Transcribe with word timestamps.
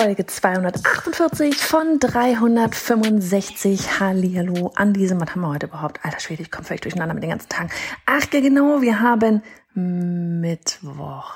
Folge 0.00 0.26
248 0.26 1.56
von 1.56 1.98
365. 1.98 3.98
Hallihallo. 3.98 4.70
An 4.76 4.92
diesem, 4.92 5.20
was 5.20 5.30
haben 5.30 5.40
wir 5.40 5.48
heute 5.48 5.66
überhaupt? 5.66 6.04
Alter 6.04 6.20
Schwede, 6.20 6.42
ich 6.42 6.52
komme 6.52 6.64
völlig 6.64 6.82
durcheinander 6.82 7.14
mit 7.14 7.24
den 7.24 7.30
ganzen 7.30 7.48
Tagen. 7.48 7.70
Ach, 8.06 8.30
genau, 8.30 8.80
wir 8.80 9.00
haben 9.00 9.42
Mittwoch. 9.74 11.32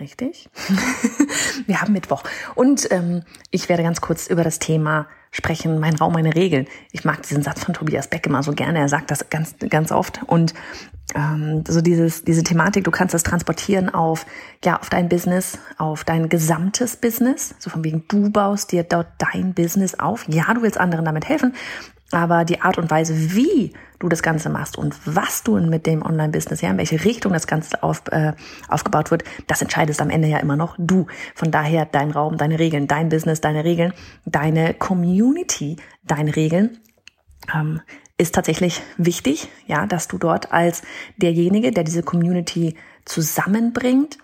Richtig? 0.00 0.50
wir 1.66 1.80
haben 1.80 1.92
Mittwoch. 1.92 2.24
Und 2.56 2.90
ähm, 2.90 3.22
ich 3.52 3.68
werde 3.68 3.84
ganz 3.84 4.00
kurz 4.00 4.26
über 4.26 4.42
das 4.42 4.58
Thema 4.58 5.06
sprechen, 5.34 5.80
mein 5.80 5.96
Raum, 5.96 6.12
meine 6.12 6.34
Regeln. 6.34 6.66
Ich 6.92 7.04
mag 7.04 7.22
diesen 7.22 7.42
Satz 7.42 7.64
von 7.64 7.74
Tobias 7.74 8.08
Beck 8.08 8.24
immer 8.26 8.42
so 8.42 8.52
gerne. 8.52 8.78
Er 8.78 8.88
sagt 8.88 9.10
das 9.10 9.28
ganz, 9.30 9.56
ganz 9.68 9.90
oft. 9.90 10.20
Und 10.26 10.54
ähm, 11.14 11.64
so 11.66 11.80
dieses, 11.80 12.22
diese 12.22 12.44
Thematik, 12.44 12.84
du 12.84 12.92
kannst 12.92 13.14
das 13.14 13.24
transportieren 13.24 13.92
auf, 13.92 14.26
ja, 14.64 14.78
auf 14.78 14.90
dein 14.90 15.08
Business, 15.08 15.58
auf 15.76 16.04
dein 16.04 16.28
gesamtes 16.28 16.96
Business. 16.96 17.56
So 17.58 17.68
von 17.68 17.82
wegen, 17.82 18.04
du 18.06 18.30
baust 18.30 18.70
dir 18.70 18.84
dort 18.84 19.08
dein 19.18 19.54
Business 19.54 19.98
auf. 19.98 20.24
Ja, 20.28 20.54
du 20.54 20.62
willst 20.62 20.78
anderen 20.78 21.04
damit 21.04 21.28
helfen. 21.28 21.54
Aber 22.14 22.44
die 22.44 22.60
Art 22.60 22.78
und 22.78 22.92
Weise, 22.92 23.34
wie 23.34 23.72
du 23.98 24.08
das 24.08 24.22
Ganze 24.22 24.48
machst 24.48 24.78
und 24.78 24.94
was 25.04 25.42
du 25.42 25.58
mit 25.58 25.84
dem 25.84 26.00
Online-Business, 26.00 26.60
ja, 26.60 26.70
in 26.70 26.78
welche 26.78 27.04
Richtung 27.04 27.32
das 27.32 27.48
Ganze 27.48 27.82
auf, 27.82 28.02
äh, 28.12 28.34
aufgebaut 28.68 29.10
wird, 29.10 29.24
das 29.48 29.62
entscheidest 29.62 30.00
am 30.00 30.10
Ende 30.10 30.28
ja 30.28 30.38
immer 30.38 30.54
noch 30.54 30.76
du. 30.78 31.08
Von 31.34 31.50
daher 31.50 31.86
dein 31.86 32.12
Raum, 32.12 32.36
deine 32.36 32.60
Regeln, 32.60 32.86
dein 32.86 33.08
Business, 33.08 33.40
deine 33.40 33.64
Regeln, 33.64 33.92
deine 34.26 34.74
Community, 34.74 35.76
deine 36.04 36.36
Regeln. 36.36 36.78
Ähm, 37.52 37.80
ist 38.16 38.36
tatsächlich 38.36 38.80
wichtig, 38.96 39.48
ja, 39.66 39.86
dass 39.86 40.06
du 40.06 40.16
dort 40.16 40.52
als 40.52 40.82
derjenige, 41.16 41.72
der 41.72 41.82
diese 41.82 42.04
Community 42.04 42.76
zusammenbringt, 43.04 44.18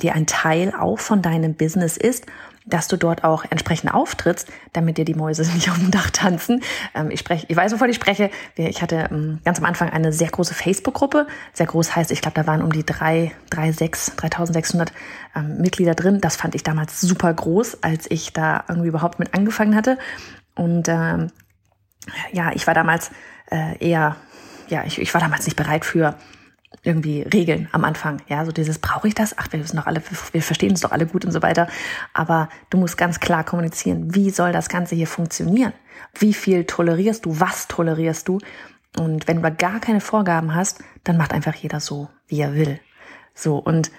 die 0.00 0.10
ein 0.10 0.26
Teil 0.26 0.72
auch 0.78 0.98
von 0.98 1.20
deinem 1.22 1.54
Business 1.54 1.96
ist 1.96 2.26
dass 2.66 2.88
du 2.88 2.96
dort 2.96 3.24
auch 3.24 3.44
entsprechend 3.50 3.92
auftrittst, 3.92 4.48
damit 4.72 4.98
dir 4.98 5.04
die 5.04 5.14
Mäuse 5.14 5.42
nicht 5.54 5.70
auf 5.70 5.78
dem 5.78 5.90
Dach 5.90 6.10
tanzen. 6.10 6.62
Ähm, 6.94 7.10
ich 7.10 7.20
spreche, 7.20 7.46
ich 7.48 7.56
weiß, 7.56 7.72
wovon 7.72 7.90
ich 7.90 7.96
spreche. 7.96 8.30
Ich 8.56 8.82
hatte 8.82 9.08
ähm, 9.10 9.40
ganz 9.44 9.58
am 9.58 9.64
Anfang 9.64 9.90
eine 9.90 10.12
sehr 10.12 10.30
große 10.30 10.54
Facebook-Gruppe. 10.54 11.26
Sehr 11.52 11.66
groß 11.66 11.94
heißt, 11.94 12.10
ich 12.10 12.20
glaube, 12.20 12.34
da 12.40 12.46
waren 12.46 12.62
um 12.62 12.72
die 12.72 12.86
drei, 12.86 13.32
drei, 13.50 13.72
sechs, 13.72 14.14
3600 14.16 14.92
ähm, 15.36 15.58
Mitglieder 15.58 15.94
drin. 15.94 16.20
Das 16.20 16.36
fand 16.36 16.54
ich 16.54 16.62
damals 16.62 17.00
super 17.00 17.32
groß, 17.32 17.82
als 17.82 18.10
ich 18.10 18.32
da 18.32 18.64
irgendwie 18.68 18.88
überhaupt 18.88 19.18
mit 19.18 19.34
angefangen 19.34 19.76
hatte. 19.76 19.98
Und 20.54 20.88
ähm, 20.88 21.30
ja, 22.32 22.52
ich 22.54 22.66
war 22.66 22.74
damals 22.74 23.10
äh, 23.50 23.76
eher, 23.78 24.16
ja, 24.68 24.84
ich, 24.84 25.00
ich 25.00 25.12
war 25.12 25.20
damals 25.20 25.44
nicht 25.44 25.56
bereit 25.56 25.84
für 25.84 26.16
irgendwie 26.82 27.22
Regeln 27.22 27.68
am 27.72 27.84
Anfang. 27.84 28.20
Ja, 28.28 28.44
so 28.44 28.52
dieses, 28.52 28.78
brauche 28.78 29.08
ich 29.08 29.14
das? 29.14 29.36
Ach, 29.38 29.48
wir 29.50 29.60
wissen 29.60 29.76
doch 29.76 29.86
alle, 29.86 30.02
wir 30.32 30.42
verstehen 30.42 30.72
es 30.72 30.80
doch 30.80 30.92
alle 30.92 31.06
gut 31.06 31.24
und 31.24 31.32
so 31.32 31.42
weiter. 31.42 31.68
Aber 32.12 32.48
du 32.70 32.78
musst 32.78 32.96
ganz 32.96 33.20
klar 33.20 33.44
kommunizieren, 33.44 34.14
wie 34.14 34.30
soll 34.30 34.52
das 34.52 34.68
Ganze 34.68 34.94
hier 34.94 35.06
funktionieren? 35.06 35.72
Wie 36.18 36.34
viel 36.34 36.64
tolerierst 36.64 37.24
du? 37.24 37.40
Was 37.40 37.68
tolerierst 37.68 38.28
du? 38.28 38.38
Und 38.96 39.26
wenn 39.26 39.42
du 39.42 39.52
gar 39.52 39.80
keine 39.80 40.00
Vorgaben 40.00 40.54
hast, 40.54 40.82
dann 41.02 41.16
macht 41.16 41.32
einfach 41.32 41.54
jeder 41.54 41.80
so, 41.80 42.08
wie 42.28 42.40
er 42.40 42.54
will. 42.54 42.80
So, 43.34 43.58
und 43.58 43.90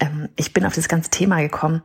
ähm, 0.00 0.28
ich 0.36 0.52
bin 0.52 0.66
auf 0.66 0.74
das 0.74 0.88
ganze 0.88 1.10
Thema 1.10 1.40
gekommen, 1.40 1.82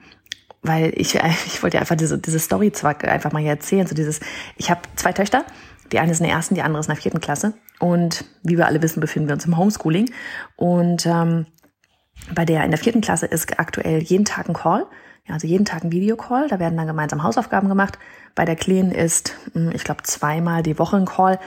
weil 0.62 0.92
ich, 0.96 1.16
ich 1.46 1.64
wollte 1.64 1.80
einfach 1.80 1.96
diese, 1.96 2.18
diese 2.18 2.40
Story 2.40 2.72
zwar 2.72 3.02
einfach 3.04 3.32
mal 3.32 3.42
hier 3.42 3.52
erzählen. 3.52 3.88
So 3.88 3.96
dieses, 3.96 4.20
ich 4.58 4.70
habe 4.70 4.82
zwei 4.96 5.14
Töchter 5.14 5.46
die 5.92 6.00
eine 6.00 6.12
ist 6.12 6.20
in 6.20 6.26
der 6.26 6.36
ersten, 6.36 6.56
die 6.56 6.62
andere 6.62 6.80
ist 6.80 6.88
in 6.88 6.94
der 6.94 7.02
vierten 7.02 7.22
Klasse. 7.22 7.54
Und 7.80 8.26
wie 8.44 8.58
wir 8.58 8.68
alle 8.68 8.82
wissen, 8.82 9.00
befinden 9.00 9.30
wir 9.30 9.34
uns 9.34 9.46
im 9.46 9.58
Homeschooling. 9.58 10.10
Und 10.56 11.06
ähm, 11.06 11.46
bei 12.34 12.46
der 12.46 12.64
in 12.64 12.72
der 12.72 12.80
vierten 12.80 13.02
Klasse 13.02 13.26
ist 13.26 13.60
aktuell 13.60 14.02
jeden 14.02 14.26
Tag 14.26 14.50
ein 14.50 14.54
Call. 14.54 14.86
Ja, 15.28 15.34
also 15.34 15.48
jeden 15.48 15.66
Tag 15.66 15.84
ein 15.84 15.92
Videocall. 15.92 16.48
Da 16.48 16.60
werden 16.60 16.78
dann 16.78 16.88
gemeinsam 16.88 17.24
Hausaufgaben 17.24 17.70
gemacht. 17.70 18.00
Bei 18.36 18.46
der 18.46 18.56
Kleinen 18.56 18.92
ist, 18.92 19.36
hm, 19.54 19.72
ich 19.74 19.84
glaube, 19.84 20.04
zweimal 20.04 20.64
die 20.64 20.80
Woche 20.80 20.98
ein 20.98 21.06
Call. 21.06 21.40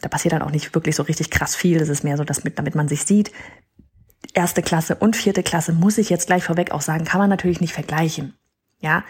Da 0.00 0.08
passiert 0.08 0.32
dann 0.32 0.42
auch 0.42 0.50
nicht 0.50 0.74
wirklich 0.74 0.96
so 0.96 1.02
richtig 1.04 1.30
krass 1.30 1.54
viel. 1.54 1.78
Das 1.78 1.88
ist 1.88 2.04
mehr 2.04 2.16
so, 2.16 2.24
dass 2.24 2.44
mit, 2.44 2.58
damit 2.58 2.74
man 2.74 2.88
sich 2.88 3.04
sieht. 3.04 3.30
Erste 4.34 4.62
Klasse 4.62 4.96
und 4.96 5.16
vierte 5.16 5.42
Klasse 5.42 5.72
muss 5.72 5.98
ich 5.98 6.10
jetzt 6.10 6.26
gleich 6.26 6.44
vorweg 6.44 6.72
auch 6.72 6.82
sagen, 6.82 7.04
kann 7.04 7.20
man 7.20 7.30
natürlich 7.30 7.60
nicht 7.60 7.72
vergleichen. 7.72 8.34
Ja, 8.80 9.04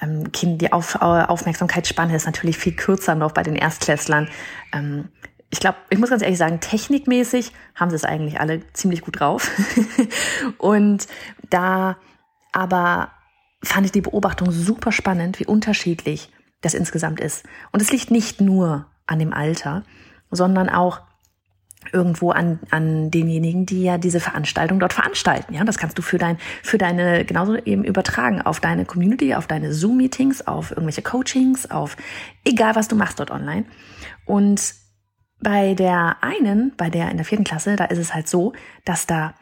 ähm, 0.00 0.32
kind, 0.32 0.60
die 0.60 0.72
Auf, 0.72 0.96
Aufmerksamkeitsspanne 0.96 2.14
ist 2.14 2.26
natürlich 2.26 2.58
viel 2.58 2.74
kürzer 2.74 3.14
noch 3.14 3.32
bei 3.32 3.42
den 3.42 3.56
Erstklässlern. 3.56 4.28
Ähm, 4.72 5.08
ich 5.50 5.60
glaube, 5.60 5.78
ich 5.88 5.98
muss 5.98 6.10
ganz 6.10 6.22
ehrlich 6.22 6.38
sagen, 6.38 6.60
technikmäßig 6.60 7.52
haben 7.74 7.90
sie 7.90 7.96
es 7.96 8.04
eigentlich 8.04 8.40
alle 8.40 8.60
ziemlich 8.72 9.02
gut 9.02 9.20
drauf. 9.20 9.50
und 10.58 11.06
da 11.48 11.96
aber 12.52 13.12
fand 13.62 13.86
ich 13.86 13.92
die 13.92 14.00
Beobachtung 14.00 14.50
super 14.50 14.92
spannend, 14.92 15.40
wie 15.40 15.46
unterschiedlich 15.46 16.30
das 16.60 16.74
insgesamt 16.74 17.20
ist. 17.20 17.44
Und 17.72 17.80
es 17.80 17.92
liegt 17.92 18.10
nicht 18.10 18.40
nur 18.40 18.86
an 19.06 19.18
dem 19.18 19.32
Alter, 19.32 19.84
sondern 20.30 20.68
auch 20.68 21.00
irgendwo 21.92 22.30
an, 22.30 22.58
an 22.70 23.10
denjenigen, 23.10 23.66
die 23.66 23.82
ja 23.82 23.98
diese 23.98 24.20
Veranstaltung 24.20 24.80
dort 24.80 24.92
veranstalten. 24.92 25.54
Ja, 25.54 25.64
das 25.64 25.78
kannst 25.78 25.98
du 25.98 26.02
für 26.02 26.18
dein, 26.18 26.38
für 26.62 26.78
deine, 26.78 27.24
genauso 27.24 27.56
eben 27.56 27.84
übertragen 27.84 28.42
auf 28.42 28.60
deine 28.60 28.84
Community, 28.84 29.34
auf 29.34 29.46
deine 29.46 29.72
Zoom-Meetings, 29.72 30.46
auf 30.46 30.70
irgendwelche 30.70 31.02
Coachings, 31.02 31.70
auf 31.70 31.96
egal 32.44 32.74
was 32.74 32.88
du 32.88 32.96
machst 32.96 33.20
dort 33.20 33.30
online. 33.30 33.64
Und 34.26 34.74
bei 35.40 35.74
der 35.74 36.16
einen, 36.22 36.72
bei 36.76 36.90
der 36.90 37.10
in 37.10 37.16
der 37.16 37.26
vierten 37.26 37.44
Klasse, 37.44 37.76
da 37.76 37.84
ist 37.84 37.98
es 37.98 38.14
halt 38.14 38.28
so, 38.28 38.54
dass 38.84 39.06
da 39.06 39.34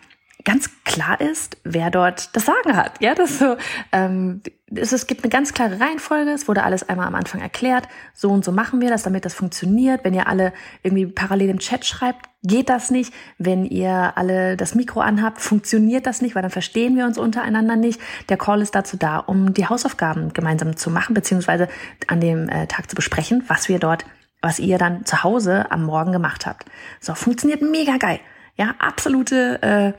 ganz 0.45 0.71
klar 0.85 1.21
ist, 1.21 1.57
wer 1.65 1.91
dort 1.91 2.35
das 2.35 2.47
Sagen 2.47 2.77
hat. 2.77 3.01
Ja, 3.01 3.15
das 3.15 3.39
so, 3.39 3.57
ähm, 3.93 4.43
es, 4.75 4.93
es 4.93 5.07
gibt 5.07 5.23
eine 5.23 5.31
ganz 5.31 5.53
klare 5.53 5.81
Reihenfolge. 5.81 6.31
Es 6.31 6.49
wurde 6.49 6.65
alles 6.65 6.89
einmal 6.89 7.07
am 7.07 7.15
Anfang 7.15 7.41
erklärt. 7.41 7.89
So 8.15 8.31
und 8.31 8.45
so 8.45 8.53
machen 8.53 8.81
wir 8.81 8.89
das, 8.89 9.03
damit 9.03 9.25
das 9.25 9.35
funktioniert. 9.35 10.05
Wenn 10.05 10.15
ihr 10.15 10.27
alle 10.27 10.53
irgendwie 10.83 11.07
parallel 11.07 11.51
im 11.51 11.59
Chat 11.59 11.85
schreibt, 11.85 12.29
geht 12.43 12.69
das 12.69 12.91
nicht. 12.91 13.13
Wenn 13.39 13.65
ihr 13.65 14.17
alle 14.17 14.57
das 14.57 14.75
Mikro 14.75 15.01
anhabt, 15.01 15.41
funktioniert 15.41 16.07
das 16.07 16.23
nicht, 16.23 16.35
weil 16.35 16.43
dann 16.43 16.51
verstehen 16.51 16.97
wir 16.97 17.07
uns 17.07 17.19
untereinander 17.19 17.77
nicht. 17.77 18.01
Der 18.29 18.37
Call 18.37 18.63
ist 18.63 18.75
dazu 18.75 18.97
da, 18.97 19.19
um 19.19 19.55
die 19.55 19.67
Hausaufgaben 19.67 20.33
gemeinsam 20.33 20.77
zu 20.77 20.91
machen, 20.91 21.15
beziehungsweise 21.15 21.69
an 22.07 22.21
dem 22.21 22.49
äh, 22.49 22.67
Tag 22.67 22.91
zu 22.91 22.97
besprechen, 22.97 23.45
was 23.49 23.69
wir 23.69 23.79
dort, 23.79 24.05
was 24.41 24.59
ihr 24.59 24.79
dann 24.79 25.05
zu 25.05 25.23
Hause 25.23 25.71
am 25.71 25.85
Morgen 25.85 26.13
gemacht 26.13 26.47
habt. 26.47 26.65
So, 27.01 27.15
funktioniert 27.15 27.63
mega 27.63 27.97
geil. 27.97 28.21
Ja, 28.57 28.75
absolute 28.79 29.63
äh, 29.63 29.93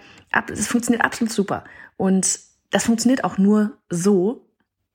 es 0.51 0.67
funktioniert 0.67 1.03
absolut 1.03 1.31
super. 1.31 1.63
Und 1.97 2.39
das 2.71 2.85
funktioniert 2.85 3.23
auch 3.23 3.37
nur 3.37 3.77
so, 3.89 4.47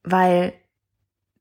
weil 0.03 0.53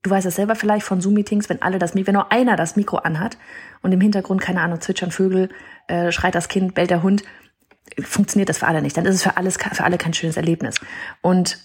du 0.02 0.10
weißt 0.10 0.26
es 0.26 0.36
selber 0.36 0.54
vielleicht 0.54 0.86
von 0.86 1.00
Zoom-Meetings, 1.00 1.48
wenn 1.48 1.62
alle 1.62 1.78
das, 1.78 1.94
wenn 1.94 2.14
nur 2.14 2.30
einer 2.30 2.56
das 2.56 2.76
Mikro 2.76 2.98
anhat 2.98 3.36
und 3.82 3.92
im 3.92 4.00
Hintergrund, 4.00 4.40
keine 4.40 4.60
Ahnung, 4.60 4.80
zwitschern 4.80 5.10
Vögel, 5.10 5.48
äh, 5.88 6.12
schreit 6.12 6.34
das 6.34 6.48
Kind, 6.48 6.74
bellt 6.74 6.90
der 6.90 7.02
Hund, 7.02 7.24
funktioniert 8.00 8.48
das 8.48 8.58
für 8.58 8.68
alle 8.68 8.82
nicht. 8.82 8.96
Dann 8.96 9.06
ist 9.06 9.16
es 9.16 9.22
für 9.22 9.36
alles, 9.36 9.56
für 9.56 9.84
alle 9.84 9.98
kein 9.98 10.14
schönes 10.14 10.36
Erlebnis. 10.36 10.80
Und 11.20 11.58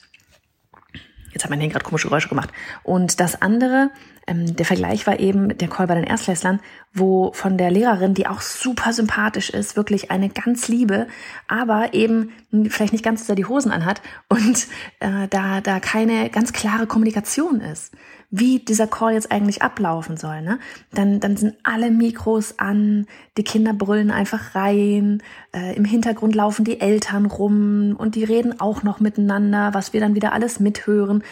Jetzt 1.33 1.43
hat 1.43 1.49
mein 1.49 1.59
Handy 1.59 1.73
gerade 1.73 1.85
komische 1.85 2.07
Geräusche 2.07 2.29
gemacht. 2.29 2.51
Und 2.83 3.19
das 3.19 3.41
andere, 3.41 3.89
ähm, 4.27 4.55
der 4.55 4.65
Vergleich 4.65 5.05
war 5.07 5.19
eben 5.19 5.57
der 5.57 5.67
Call 5.67 5.87
bei 5.87 5.95
den 5.95 6.03
Erstklässlern, 6.03 6.59
wo 6.93 7.33
von 7.33 7.57
der 7.57 7.71
Lehrerin, 7.71 8.13
die 8.13 8.27
auch 8.27 8.41
super 8.41 8.93
sympathisch 8.93 9.49
ist, 9.49 9.75
wirklich 9.75 10.11
eine 10.11 10.29
ganz 10.29 10.67
liebe, 10.67 11.07
aber 11.47 11.93
eben 11.93 12.31
vielleicht 12.69 12.93
nicht 12.93 13.03
ganz 13.03 13.25
so 13.25 13.35
die 13.35 13.45
Hosen 13.45 13.71
anhat 13.71 14.01
und 14.29 14.67
äh, 14.99 15.27
da, 15.29 15.59
da 15.61 15.79
keine 15.79 16.29
ganz 16.29 16.53
klare 16.53 16.87
Kommunikation 16.87 17.59
ist. 17.61 17.91
wie 18.35 18.57
dieser 18.57 18.87
Call 18.87 19.13
jetzt 19.13 19.31
eigentlich 19.31 19.61
ablaufen 19.61 20.17
soll. 20.17 20.41
Ne? 20.41 20.57
Dann, 20.91 21.19
dann 21.19 21.37
sind 21.37 21.55
alle 21.61 21.91
Mikros 21.91 22.57
an, 22.57 23.05
die 23.37 23.43
Kinder 23.43 23.73
brüllen 23.73 24.09
einfach 24.09 24.55
rein, 24.55 25.21
äh, 25.55 25.75
im 25.75 25.85
Hintergrund 25.85 26.33
laufen 26.33 26.65
die 26.65 26.81
Eltern 26.81 27.27
rum 27.27 27.95
und 27.95 28.15
die 28.15 28.23
reden 28.23 28.59
auch 28.59 28.81
noch 28.81 28.99
miteinander, 28.99 29.75
was 29.75 29.93
wir 29.93 29.99
dann 29.99 30.15
wieder 30.15 30.33
alles 30.33 30.59
mithören. 30.59 31.22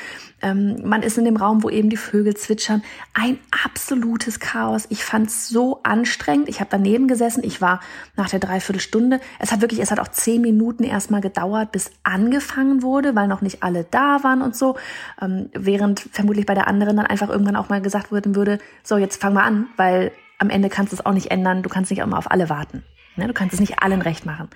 Ähm, 0.41 0.77
man 0.83 1.03
ist 1.03 1.17
in 1.17 1.25
dem 1.25 1.37
Raum, 1.37 1.63
wo 1.63 1.69
eben 1.69 1.89
die 1.89 1.97
Vögel 1.97 2.35
zwitschern. 2.35 2.83
Ein 3.13 3.37
absolutes 3.63 4.39
Chaos. 4.39 4.87
Ich 4.89 5.03
fand 5.03 5.27
es 5.27 5.49
so 5.49 5.81
anstrengend. 5.83 6.49
Ich 6.49 6.59
habe 6.59 6.69
daneben 6.71 7.07
gesessen. 7.07 7.43
Ich 7.43 7.61
war 7.61 7.79
nach 8.15 8.29
der 8.29 8.39
Dreiviertelstunde. 8.39 9.19
Es 9.39 9.51
hat 9.51 9.61
wirklich, 9.61 9.79
es 9.79 9.91
hat 9.91 9.99
auch 9.99 10.07
zehn 10.07 10.41
Minuten 10.41 10.83
erstmal 10.83 11.21
gedauert, 11.21 11.71
bis 11.71 11.91
angefangen 12.03 12.81
wurde, 12.81 13.15
weil 13.15 13.27
noch 13.27 13.41
nicht 13.41 13.63
alle 13.63 13.85
da 13.89 14.23
waren 14.23 14.41
und 14.41 14.55
so. 14.55 14.77
Ähm, 15.21 15.49
während 15.53 15.99
vermutlich 15.99 16.45
bei 16.45 16.55
der 16.55 16.67
anderen 16.67 16.97
dann 16.97 17.05
einfach 17.05 17.29
irgendwann 17.29 17.55
auch 17.55 17.69
mal 17.69 17.81
gesagt 17.81 18.11
werden 18.11 18.35
würde, 18.35 18.59
so 18.83 18.97
jetzt 18.97 19.21
fangen 19.21 19.35
wir 19.35 19.43
an, 19.43 19.67
weil 19.77 20.11
am 20.39 20.49
Ende 20.49 20.69
kannst 20.69 20.91
du 20.91 20.95
es 20.95 21.05
auch 21.05 21.13
nicht 21.13 21.29
ändern. 21.29 21.61
Du 21.61 21.69
kannst 21.69 21.91
nicht 21.91 21.99
immer 21.99 22.17
auf 22.17 22.31
alle 22.31 22.49
warten. 22.49 22.83
Ne? 23.15 23.27
Du 23.27 23.33
kannst 23.33 23.53
es 23.53 23.59
nicht 23.59 23.83
allen 23.83 24.01
recht 24.01 24.25
machen. 24.25 24.49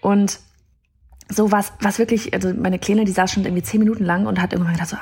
Und 0.00 0.38
so 1.28 1.50
was, 1.50 1.72
was 1.80 1.98
wirklich, 1.98 2.34
also 2.34 2.52
meine 2.52 2.78
Kleine, 2.78 3.04
die 3.04 3.12
saß 3.12 3.32
schon 3.32 3.44
irgendwie 3.44 3.62
zehn 3.62 3.80
Minuten 3.80 4.04
lang 4.04 4.26
und 4.26 4.40
hat 4.40 4.52
irgendwann 4.52 4.74
gedacht, 4.74 4.90
so, 4.90 4.96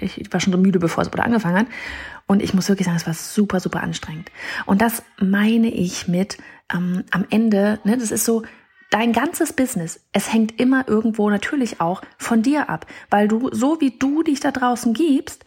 ich 0.00 0.32
war 0.32 0.40
schon 0.40 0.52
so 0.52 0.58
müde, 0.58 0.78
bevor 0.78 1.02
es 1.02 1.12
wurde 1.12 1.24
angefangen 1.24 1.58
hat. 1.58 1.66
Und 2.26 2.42
ich 2.42 2.54
muss 2.54 2.68
wirklich 2.68 2.86
sagen, 2.86 2.96
es 2.96 3.06
war 3.06 3.14
super, 3.14 3.60
super 3.60 3.82
anstrengend. 3.82 4.30
Und 4.66 4.80
das 4.80 5.02
meine 5.20 5.68
ich 5.68 6.08
mit 6.08 6.38
ähm, 6.72 7.04
am 7.10 7.26
Ende, 7.30 7.80
ne, 7.84 7.98
das 7.98 8.10
ist 8.10 8.24
so, 8.24 8.44
dein 8.90 9.12
ganzes 9.12 9.52
Business, 9.52 10.00
es 10.12 10.32
hängt 10.32 10.60
immer 10.60 10.86
irgendwo 10.86 11.28
natürlich 11.28 11.80
auch 11.80 12.02
von 12.16 12.42
dir 12.42 12.68
ab, 12.68 12.86
weil 13.10 13.26
du, 13.26 13.50
so 13.52 13.80
wie 13.80 13.90
du 13.90 14.22
dich 14.22 14.38
da 14.38 14.52
draußen 14.52 14.94
gibst, 14.94 15.44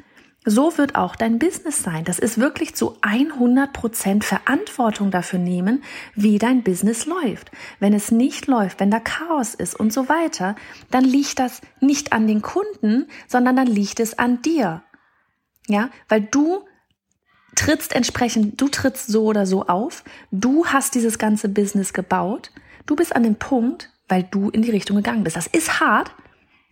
so 0.49 0.77
wird 0.77 0.95
auch 0.95 1.17
dein 1.17 1.39
Business 1.39 1.83
sein. 1.83 2.05
Das 2.05 2.19
ist 2.19 2.37
wirklich 2.37 2.73
zu 2.73 2.97
100 3.01 3.73
Prozent 3.73 4.23
Verantwortung 4.23 5.11
dafür 5.11 5.39
nehmen, 5.39 5.83
wie 6.15 6.39
dein 6.39 6.63
Business 6.63 7.05
läuft. 7.05 7.51
Wenn 7.81 7.93
es 7.93 8.11
nicht 8.11 8.47
läuft, 8.47 8.79
wenn 8.79 8.89
da 8.89 9.01
Chaos 9.01 9.53
ist 9.55 9.75
und 9.77 9.91
so 9.91 10.07
weiter, 10.07 10.55
dann 10.89 11.03
liegt 11.03 11.39
das 11.39 11.59
nicht 11.81 12.13
an 12.13 12.27
den 12.27 12.41
Kunden, 12.41 13.07
sondern 13.27 13.57
dann 13.57 13.67
liegt 13.67 13.99
es 13.99 14.17
an 14.17 14.41
dir. 14.41 14.83
Ja, 15.67 15.89
weil 16.07 16.21
du 16.21 16.61
trittst 17.55 17.93
entsprechend, 17.93 18.61
du 18.61 18.69
trittst 18.69 19.07
so 19.07 19.25
oder 19.25 19.45
so 19.45 19.65
auf, 19.65 20.05
du 20.31 20.65
hast 20.65 20.95
dieses 20.95 21.19
ganze 21.19 21.49
Business 21.49 21.91
gebaut, 21.91 22.51
du 22.85 22.95
bist 22.95 23.13
an 23.13 23.23
dem 23.23 23.35
Punkt, 23.35 23.91
weil 24.07 24.23
du 24.23 24.49
in 24.49 24.61
die 24.61 24.71
Richtung 24.71 24.95
gegangen 24.95 25.25
bist. 25.25 25.35
Das 25.35 25.47
ist 25.47 25.81
hart 25.81 26.13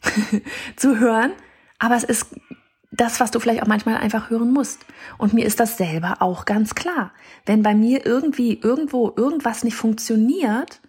zu 0.77 0.97
hören, 0.97 1.33
aber 1.77 1.97
es 1.97 2.05
ist 2.05 2.27
das, 2.95 3.19
was 3.19 3.31
du 3.31 3.39
vielleicht 3.39 3.61
auch 3.61 3.67
manchmal 3.67 3.97
einfach 3.97 4.29
hören 4.29 4.53
musst. 4.53 4.85
Und 5.17 5.33
mir 5.33 5.45
ist 5.45 5.59
das 5.59 5.77
selber 5.77 6.17
auch 6.19 6.45
ganz 6.45 6.75
klar. 6.75 7.11
Wenn 7.45 7.63
bei 7.63 7.75
mir 7.75 8.05
irgendwie 8.05 8.59
irgendwo 8.59 9.13
irgendwas 9.15 9.63
nicht 9.63 9.75
funktioniert, 9.75 10.81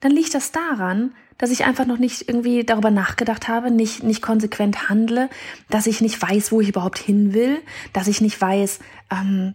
dann 0.00 0.12
liegt 0.12 0.34
das 0.34 0.52
daran, 0.52 1.14
dass 1.38 1.50
ich 1.50 1.64
einfach 1.64 1.86
noch 1.86 1.98
nicht 1.98 2.28
irgendwie 2.28 2.64
darüber 2.64 2.90
nachgedacht 2.90 3.48
habe, 3.48 3.70
nicht, 3.70 4.02
nicht 4.02 4.22
konsequent 4.22 4.88
handle, 4.88 5.30
dass 5.70 5.86
ich 5.86 6.00
nicht 6.00 6.20
weiß, 6.20 6.52
wo 6.52 6.60
ich 6.60 6.68
überhaupt 6.68 6.98
hin 6.98 7.32
will, 7.32 7.60
dass 7.92 8.08
ich 8.08 8.20
nicht 8.20 8.40
weiß, 8.40 8.80
ähm, 9.10 9.54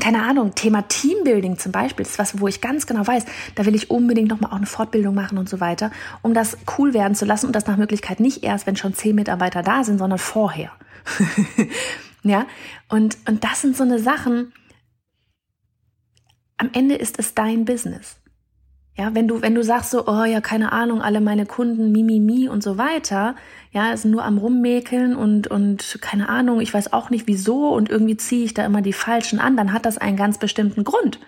keine 0.00 0.22
Ahnung, 0.22 0.54
Thema 0.54 0.82
Teambuilding 0.86 1.58
zum 1.58 1.72
Beispiel, 1.72 2.06
ist 2.06 2.18
was, 2.18 2.40
wo 2.40 2.46
ich 2.46 2.60
ganz 2.60 2.86
genau 2.86 3.06
weiß, 3.06 3.24
da 3.56 3.66
will 3.66 3.74
ich 3.74 3.90
unbedingt 3.90 4.28
nochmal 4.28 4.52
auch 4.52 4.56
eine 4.56 4.66
Fortbildung 4.66 5.14
machen 5.14 5.38
und 5.38 5.48
so 5.48 5.60
weiter, 5.60 5.90
um 6.22 6.34
das 6.34 6.56
cool 6.78 6.94
werden 6.94 7.16
zu 7.16 7.24
lassen 7.24 7.46
und 7.46 7.56
das 7.56 7.66
nach 7.66 7.76
Möglichkeit 7.76 8.20
nicht 8.20 8.44
erst, 8.44 8.66
wenn 8.66 8.76
schon 8.76 8.94
zehn 8.94 9.16
Mitarbeiter 9.16 9.62
da 9.62 9.82
sind, 9.82 9.98
sondern 9.98 10.18
vorher. 10.18 10.70
ja, 12.22 12.46
und, 12.88 13.18
und 13.26 13.42
das 13.42 13.60
sind 13.60 13.76
so 13.76 13.82
eine 13.82 13.98
Sachen, 13.98 14.52
am 16.58 16.70
Ende 16.72 16.94
ist 16.94 17.18
es 17.18 17.34
dein 17.34 17.64
Business. 17.64 18.16
Ja, 18.98 19.14
wenn 19.14 19.28
du, 19.28 19.42
wenn 19.42 19.54
du 19.54 19.62
sagst 19.62 19.92
so, 19.92 20.08
oh 20.08 20.24
ja, 20.24 20.40
keine 20.40 20.72
Ahnung, 20.72 21.02
alle 21.02 21.20
meine 21.20 21.46
Kunden, 21.46 21.92
Mimimi 21.92 22.18
mi, 22.18 22.40
mi 22.40 22.48
und 22.48 22.64
so 22.64 22.78
weiter, 22.78 23.36
ja, 23.70 23.96
sind 23.96 24.10
nur 24.10 24.24
am 24.24 24.38
Rummäkeln 24.38 25.14
und, 25.14 25.46
und 25.46 25.98
keine 26.00 26.28
Ahnung, 26.28 26.60
ich 26.60 26.74
weiß 26.74 26.92
auch 26.92 27.08
nicht 27.08 27.28
wieso 27.28 27.68
und 27.68 27.90
irgendwie 27.90 28.16
ziehe 28.16 28.44
ich 28.44 28.54
da 28.54 28.66
immer 28.66 28.82
die 28.82 28.92
Falschen 28.92 29.38
an, 29.38 29.56
dann 29.56 29.72
hat 29.72 29.86
das 29.86 29.98
einen 29.98 30.16
ganz 30.16 30.38
bestimmten 30.38 30.82
Grund. 30.82 31.20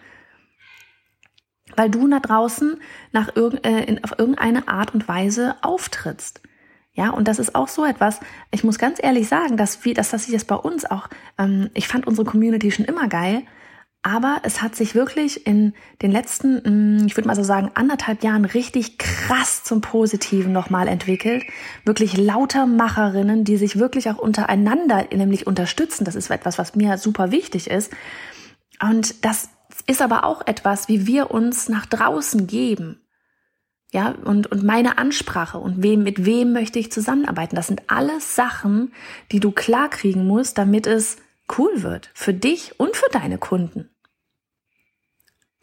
Weil 1.76 1.90
du 1.90 2.08
da 2.08 2.19
draußen 2.19 2.76
nach 3.12 3.37
irg 3.37 3.64
äh, 3.64 3.84
in, 3.84 4.02
auf 4.02 4.19
irgendeine 4.19 4.67
Art 4.67 4.93
und 4.93 5.06
Weise 5.06 5.55
auftrittst. 5.62 6.43
Ja, 6.94 7.11
und 7.11 7.28
das 7.28 7.38
ist 7.38 7.55
auch 7.55 7.69
so 7.69 7.84
etwas, 7.84 8.19
ich 8.50 8.64
muss 8.64 8.81
ganz 8.81 8.99
ehrlich 9.00 9.28
sagen, 9.28 9.56
dass, 9.56 9.84
wie, 9.84 9.94
dass 9.94 10.11
das 10.11 10.25
sich 10.25 10.32
jetzt 10.32 10.49
bei 10.49 10.56
uns 10.56 10.90
auch, 10.90 11.08
ähm, 11.38 11.70
ich 11.75 11.87
fand 11.87 12.08
unsere 12.08 12.28
Community 12.28 12.72
schon 12.72 12.84
immer 12.84 13.06
geil, 13.06 13.44
aber 14.02 14.41
es 14.44 14.62
hat 14.62 14.75
sich 14.75 14.94
wirklich 14.94 15.47
in 15.47 15.75
den 16.00 16.11
letzten, 16.11 17.02
mm, 17.02 17.06
ich 17.06 17.17
würde 17.17 17.29
mal 17.29 17.37
so 17.37 17.43
sagen, 17.43 17.70
anderthalb 17.75 18.23
Jahren 18.23 18.47
richtig 18.47 18.97
krass 18.97 19.62
zum 19.62 19.82
Positiven 19.82 20.52
nochmal 20.52 20.88
entwickelt. 20.88 21.44
Wirklich 21.85 22.17
lauter 22.17 22.67
Macherinnen, 22.67 23.44
die 23.44 23.58
sich 23.58 23.79
wirklich 23.79 24.08
auch 24.08 24.17
untereinander 24.17 25.06
nämlich 25.14 25.47
unterstützen. 25.47 26.05
Das 26.05 26.14
ist 26.14 26.31
etwas, 26.31 26.56
was 26.56 26.75
mir 26.75 26.97
super 26.97 27.31
wichtig 27.31 27.69
ist. 27.69 27.93
Und 28.82 29.23
das 29.25 29.50
ist 29.87 30.00
aber 30.00 30.25
auch 30.25 30.46
etwas, 30.46 30.88
wie 30.88 31.06
wir 31.06 31.31
uns 31.31 31.69
nach 31.69 31.85
draußen 31.85 32.46
geben. 32.46 33.03
Ja, 33.93 34.14
und, 34.25 34.46
und 34.46 34.62
meine 34.62 34.96
Ansprache 34.99 35.58
und 35.58 35.82
wem, 35.82 36.05
mit 36.05 36.25
wem 36.25 36.53
möchte 36.53 36.79
ich 36.79 36.93
zusammenarbeiten. 36.93 37.56
Das 37.56 37.67
sind 37.67 37.82
alles 37.88 38.35
Sachen, 38.35 38.93
die 39.31 39.41
du 39.41 39.50
klar 39.50 39.91
kriegen 39.91 40.26
musst, 40.26 40.56
damit 40.56 40.87
es 40.87 41.17
cool 41.58 41.82
wird 41.82 42.11
für 42.14 42.32
dich 42.32 42.79
und 42.79 42.96
für 42.96 43.11
deine 43.11 43.37
Kunden. 43.37 43.90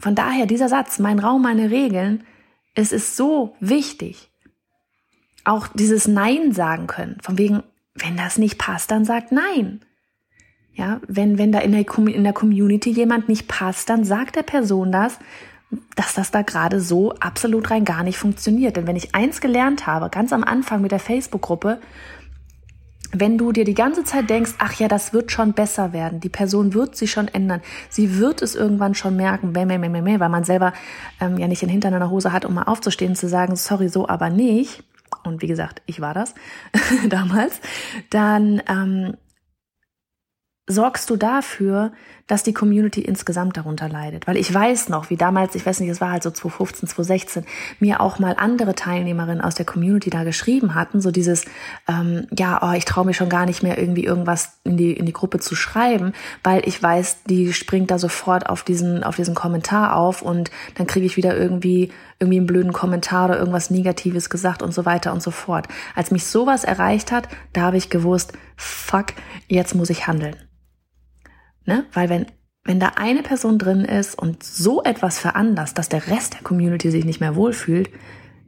Von 0.08 0.16
daher 0.16 0.46
dieser 0.46 0.70
Satz, 0.70 1.00
mein 1.00 1.20
Raum, 1.20 1.42
meine 1.42 1.70
Regeln, 1.70 2.24
es 2.76 2.94
ist 2.94 3.18
so 3.18 3.58
wichtig. 3.60 4.32
Auch 5.44 5.68
dieses 5.68 6.08
Nein 6.08 6.54
sagen 6.54 6.88
können, 6.88 7.18
von 7.22 7.38
wegen, 7.38 7.62
wenn 7.94 8.16
das 8.16 8.38
nicht 8.38 8.58
passt, 8.58 8.90
dann 8.90 9.04
sagt 9.04 9.34
Nein. 9.34 9.82
Ja, 10.72 11.02
wenn, 11.10 11.38
wenn 11.38 11.52
da 11.52 11.60
in 11.60 11.74
der, 11.74 11.86
in 12.08 12.24
der 12.24 12.32
Community 12.32 12.90
jemand 12.90 13.28
nicht 13.28 13.50
passt, 13.50 13.90
dann 13.90 14.06
sagt 14.06 14.38
der 14.38 14.44
Person 14.44 14.94
das, 14.94 15.20
dass 15.98 16.14
das 16.14 16.32
da 16.32 16.42
gerade 16.42 16.80
so 16.80 17.12
absolut 17.16 17.70
rein 17.70 17.84
gar 17.84 18.04
nicht 18.04 18.18
funktioniert. 18.18 18.78
Denn 18.78 18.88
wenn 18.88 18.96
ich 18.96 19.14
eins 19.14 19.42
gelernt 19.42 19.88
habe, 19.88 20.10
ganz 20.10 20.32
am 20.32 20.46
Anfang 20.46 20.82
mit 20.82 20.94
der 20.94 21.00
Facebook-Gruppe, 21.00 21.82
wenn 23.12 23.38
du 23.38 23.52
dir 23.52 23.64
die 23.64 23.74
ganze 23.74 24.04
Zeit 24.04 24.30
denkst, 24.30 24.56
ach 24.58 24.74
ja, 24.74 24.88
das 24.88 25.14
wird 25.14 25.32
schon 25.32 25.54
besser 25.54 25.94
werden, 25.94 26.20
die 26.20 26.30
Person 26.30 26.74
wird 26.74 26.96
sich 26.96 27.12
schon 27.12 27.28
ändern, 27.28 27.62
sie 27.90 28.18
wird 28.18 28.42
es 28.42 28.56
irgendwann 28.56 28.96
schon 28.96 29.16
merken, 29.16 29.54
bäh, 29.54 29.66
bäh, 29.66 29.78
bäh, 29.78 29.90
bäh, 29.90 30.20
weil 30.20 30.30
man 30.30 30.44
selber 30.44 30.74
ähm, 31.22 31.38
ja 31.38 31.48
nicht 31.48 31.62
den 31.62 31.70
Hintern 31.70 31.94
in 31.94 32.00
der 32.00 32.10
Hose 32.10 32.32
hat, 32.32 32.46
um 32.46 32.54
mal 32.54 32.64
aufzustehen 32.64 33.12
und 33.12 33.16
zu 33.16 33.28
sagen, 33.28 33.56
sorry, 33.56 33.90
so 33.90 34.08
aber 34.08 34.30
nicht. 34.30 34.84
Und 35.24 35.42
wie 35.42 35.48
gesagt, 35.48 35.82
ich 35.86 36.02
war 36.02 36.14
das 36.14 36.34
damals. 37.10 37.62
Dann 38.10 38.62
ähm, 38.68 39.16
sorgst 40.68 41.10
du 41.10 41.16
dafür, 41.16 41.92
dass 42.28 42.44
die 42.44 42.54
Community 42.54 43.02
insgesamt 43.02 43.56
darunter 43.56 43.88
leidet. 43.88 44.28
Weil 44.28 44.36
ich 44.36 44.54
weiß 44.54 44.90
noch, 44.90 45.10
wie 45.10 45.16
damals, 45.16 45.56
ich 45.56 45.66
weiß 45.66 45.80
nicht, 45.80 45.90
es 45.90 46.02
war 46.02 46.12
halt 46.12 46.24
so 46.24 46.30
2015, 46.30 46.90
2016, 46.90 47.46
mir 47.80 48.02
auch 48.02 48.20
mal 48.20 48.36
andere 48.38 48.76
Teilnehmerinnen 48.76 49.42
aus 49.42 49.56
der 49.56 49.66
Community 49.66 50.10
da 50.10 50.26
geschrieben 50.26 50.76
hatten, 50.76 51.00
so 51.00 51.10
dieses, 51.10 51.46
ähm, 51.88 52.28
ja, 52.38 52.60
oh, 52.62 52.74
ich 52.76 52.84
traue 52.84 53.06
mich 53.06 53.16
schon 53.16 53.30
gar 53.30 53.46
nicht 53.46 53.64
mehr 53.64 53.78
irgendwie 53.80 54.04
irgendwas 54.04 54.60
in 54.66 54.76
die, 54.76 54.92
in 54.92 55.06
die 55.06 55.14
Gruppe 55.14 55.40
zu 55.40 55.56
schreiben, 55.56 56.12
weil 56.44 56.68
ich 56.68 56.84
weiß, 56.84 57.24
die 57.24 57.54
springt 57.54 57.90
da 57.90 57.98
sofort 57.98 58.50
auf 58.50 58.64
diesen, 58.64 59.06
auf 59.06 59.16
diesen 59.16 59.34
Kommentar 59.34 59.96
auf 59.96 60.22
und 60.22 60.52
dann 60.76 60.86
kriege 60.86 61.06
ich 61.06 61.16
wieder 61.16 61.38
irgendwie, 61.38 61.92
irgendwie 62.20 62.40
einen 62.40 62.48
blöden 62.48 62.74
Kommentar 62.74 63.30
oder 63.30 63.40
irgendwas 63.40 63.70
Negatives 63.70 64.30
gesagt 64.30 64.62
und 64.62 64.74
so 64.74 64.86
weiter 64.86 65.14
und 65.14 65.24
so 65.24 65.32
fort. 65.32 65.68
Als 65.96 66.12
mich 66.12 66.26
sowas 66.26 66.66
erreicht 66.66 67.14
hat, 67.14 67.30
da 67.54 67.62
habe 67.62 67.78
ich 67.78 67.90
gewusst, 67.90 68.34
fuck, 68.58 69.14
jetzt 69.48 69.74
muss 69.74 69.90
ich 69.90 70.08
handeln. 70.08 70.36
Ne? 71.68 71.86
Weil 71.94 72.10
wenn, 72.10 72.26
wenn 72.64 72.80
da 72.80 72.94
eine 72.96 73.22
Person 73.22 73.60
drin 73.60 73.86
ist 73.86 74.18
und 74.18 74.42
so 74.42 74.82
etwas 74.84 75.20
veranlasst, 75.20 75.78
dass 75.78 75.90
der 75.90 76.08
Rest 76.08 76.34
der 76.34 76.42
Community 76.42 76.90
sich 76.90 77.06
nicht 77.06 77.20
mehr 77.20 77.36
wohlfühlt, 77.36 77.90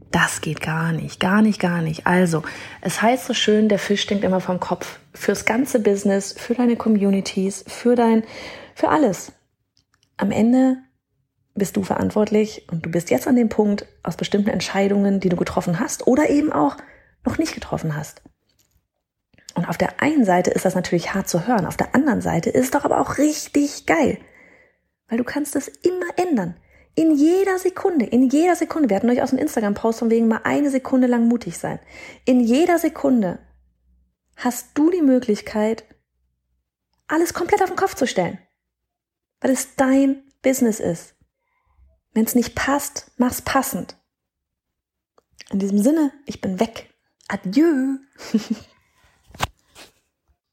das 0.10 0.42
geht 0.42 0.62
gar 0.62 0.92
nicht, 0.92 1.20
gar 1.20 1.42
nicht, 1.42 1.60
gar 1.60 1.82
nicht. 1.82 2.08
Also, 2.08 2.42
es 2.82 3.02
heißt 3.02 3.26
so 3.26 3.34
schön, 3.34 3.70
der 3.70 3.78
Fisch 3.78 4.08
denkt 4.08 4.24
immer 4.24 4.40
vom 4.40 4.60
Kopf. 4.60 5.00
Fürs 5.14 5.46
ganze 5.46 5.82
Business, 5.82 6.34
für 6.34 6.56
deine 6.56 6.78
Communities, 6.78 7.64
für 7.68 7.96
dein, 7.96 8.24
für 8.74 8.90
alles. 8.90 9.34
Am 10.18 10.32
Ende 10.32 10.78
bist 11.56 11.76
du 11.76 11.84
verantwortlich 11.84 12.68
und 12.72 12.86
du 12.86 12.90
bist 12.90 13.12
jetzt 13.12 13.28
an 13.28 13.36
dem 13.36 13.50
Punkt 13.50 13.86
aus 14.02 14.16
bestimmten 14.16 14.50
Entscheidungen, 14.50 15.20
die 15.20 15.30
du 15.30 15.36
getroffen 15.36 15.80
hast 15.80 16.08
oder 16.08 16.30
eben 16.30 16.52
auch 16.52 16.78
noch 17.26 17.38
nicht 17.38 17.54
getroffen 17.54 17.96
hast. 17.96 18.24
Und 19.60 19.68
auf 19.68 19.78
der 19.78 20.02
einen 20.02 20.24
Seite 20.24 20.52
ist 20.52 20.64
das 20.64 20.74
natürlich 20.74 21.14
hart 21.14 21.28
zu 21.28 21.46
hören, 21.46 21.66
auf 21.66 21.76
der 21.76 21.94
anderen 21.94 22.22
Seite 22.22 22.50
ist 22.50 22.64
es 22.64 22.72
doch 22.72 22.86
aber 22.86 23.02
auch 23.02 23.18
richtig 23.18 23.86
geil. 23.86 24.18
Weil 25.10 25.18
du 25.18 25.26
kannst 25.26 25.58
es 25.58 25.68
immer 25.68 26.06
ändern. 26.16 26.56
In 26.96 27.14
jeder 27.14 27.60
Sekunde, 27.60 28.06
in 28.06 28.30
jeder 28.30 28.56
Sekunde. 28.56 28.88
Wir 28.88 28.96
hatten 28.96 29.10
euch 29.10 29.22
aus 29.22 29.32
dem 29.32 29.40
Instagram-Post 29.40 30.00
von 30.00 30.10
wegen 30.10 30.30
mal 30.30 30.40
eine 30.46 30.70
Sekunde 30.70 31.08
lang 31.08 31.28
mutig 31.28 31.58
sein. 31.58 31.78
In 32.24 32.40
jeder 32.40 32.80
Sekunde 32.80 33.40
hast 34.38 34.70
du 34.76 34.92
die 34.92 35.02
Möglichkeit, 35.02 35.84
alles 37.10 37.34
komplett 37.34 37.62
auf 37.62 37.70
den 37.70 37.76
Kopf 37.76 37.96
zu 37.96 38.08
stellen. 38.08 38.40
Weil 39.42 39.52
es 39.52 39.76
dein 39.76 40.24
Business 40.42 40.80
ist. 40.80 41.16
Wenn 42.14 42.24
es 42.24 42.34
nicht 42.34 42.56
passt, 42.56 43.12
mach's 43.18 43.42
passend. 43.42 43.98
In 45.52 45.60
diesem 45.60 45.80
Sinne, 45.80 46.14
ich 46.26 46.40
bin 46.40 46.62
weg. 46.62 46.94
Adieu. 47.28 47.98